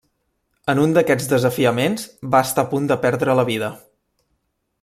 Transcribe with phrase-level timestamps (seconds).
[0.71, 2.07] En un d'aquests desafiaments,
[2.37, 3.75] va estar a punt de perdre la vida.